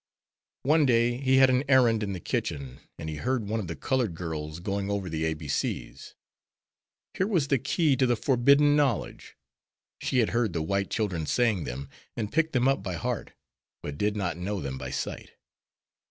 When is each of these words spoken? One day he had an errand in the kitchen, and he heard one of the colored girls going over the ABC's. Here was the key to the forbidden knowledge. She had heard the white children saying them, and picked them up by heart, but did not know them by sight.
One 0.63 0.87
day 0.87 1.17
he 1.17 1.35
had 1.37 1.51
an 1.51 1.63
errand 1.69 2.01
in 2.01 2.13
the 2.13 2.19
kitchen, 2.19 2.79
and 2.97 3.07
he 3.07 3.17
heard 3.17 3.47
one 3.47 3.59
of 3.59 3.67
the 3.67 3.75
colored 3.75 4.15
girls 4.15 4.59
going 4.59 4.89
over 4.89 5.07
the 5.09 5.31
ABC's. 5.31 6.15
Here 7.13 7.27
was 7.27 7.49
the 7.49 7.59
key 7.59 7.95
to 7.97 8.07
the 8.07 8.15
forbidden 8.15 8.75
knowledge. 8.75 9.37
She 10.01 10.17
had 10.17 10.29
heard 10.29 10.53
the 10.53 10.63
white 10.63 10.89
children 10.89 11.27
saying 11.27 11.65
them, 11.65 11.87
and 12.17 12.31
picked 12.33 12.53
them 12.53 12.67
up 12.67 12.81
by 12.81 12.95
heart, 12.95 13.33
but 13.83 13.99
did 13.99 14.15
not 14.17 14.37
know 14.37 14.59
them 14.59 14.79
by 14.79 14.89
sight. 14.89 15.33